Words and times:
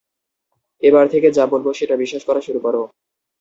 এবার 0.81 1.05
থেকে 1.13 1.27
যা 1.31 1.45
বলব 1.51 1.67
সেটা 1.79 1.95
বিশ্বাস 1.97 2.23
করা 2.25 2.41
শুরু 2.41 2.59
করো। 2.65 2.81